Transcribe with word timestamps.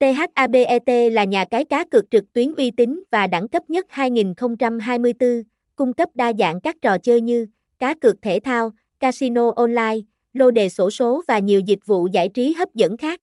THABET 0.00 1.12
là 1.12 1.24
nhà 1.24 1.44
cái 1.44 1.64
cá 1.64 1.84
cược 1.84 2.10
trực 2.10 2.32
tuyến 2.32 2.54
uy 2.54 2.70
tín 2.70 3.02
và 3.10 3.26
đẳng 3.26 3.48
cấp 3.48 3.70
nhất 3.70 3.86
2024, 3.88 5.42
cung 5.76 5.92
cấp 5.92 6.08
đa 6.14 6.32
dạng 6.38 6.60
các 6.60 6.76
trò 6.82 6.98
chơi 6.98 7.20
như 7.20 7.46
cá 7.78 7.94
cược 7.94 8.22
thể 8.22 8.40
thao, 8.44 8.70
casino 9.00 9.52
online, 9.56 9.96
lô 10.32 10.50
đề 10.50 10.68
sổ 10.68 10.90
số 10.90 11.22
và 11.28 11.38
nhiều 11.38 11.60
dịch 11.60 11.86
vụ 11.86 12.06
giải 12.12 12.28
trí 12.28 12.52
hấp 12.52 12.74
dẫn 12.74 12.96
khác. 12.96 13.20